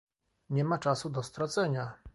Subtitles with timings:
[0.49, 1.91] Nie ma czasu do stracenia!